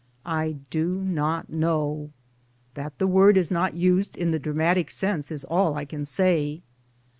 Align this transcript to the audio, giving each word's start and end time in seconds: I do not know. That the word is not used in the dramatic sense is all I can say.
I 0.25 0.53
do 0.71 0.95
not 1.03 1.51
know. 1.51 2.09
That 2.73 2.97
the 2.97 3.05
word 3.05 3.37
is 3.37 3.51
not 3.51 3.75
used 3.75 4.17
in 4.17 4.31
the 4.31 4.39
dramatic 4.39 4.89
sense 4.89 5.31
is 5.31 5.45
all 5.45 5.75
I 5.75 5.85
can 5.85 6.05
say. 6.07 6.63